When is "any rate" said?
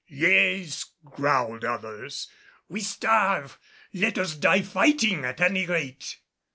5.39-6.17